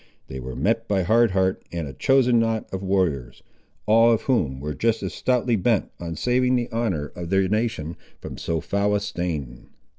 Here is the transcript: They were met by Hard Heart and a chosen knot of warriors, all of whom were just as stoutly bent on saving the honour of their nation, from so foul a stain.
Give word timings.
They 0.29 0.39
were 0.39 0.55
met 0.55 0.87
by 0.87 1.03
Hard 1.03 1.29
Heart 1.29 1.61
and 1.71 1.87
a 1.87 1.93
chosen 1.93 2.39
knot 2.39 2.67
of 2.73 2.81
warriors, 2.81 3.43
all 3.85 4.11
of 4.11 4.23
whom 4.23 4.59
were 4.59 4.73
just 4.73 5.03
as 5.03 5.13
stoutly 5.13 5.55
bent 5.55 5.91
on 5.99 6.15
saving 6.15 6.55
the 6.55 6.71
honour 6.71 7.11
of 7.15 7.29
their 7.29 7.47
nation, 7.47 7.95
from 8.19 8.39
so 8.39 8.61
foul 8.61 8.95
a 8.95 8.99
stain. 8.99 9.69